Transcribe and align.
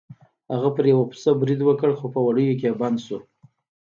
هغه 0.53 0.69
په 0.75 0.81
یو 0.93 1.01
پسه 1.11 1.31
برید 1.41 1.59
وکړ 1.63 1.89
خو 1.99 2.05
په 2.15 2.19
وړیو 2.27 2.59
کې 2.59 2.77
بند 2.81 2.97
شو. 3.05 3.17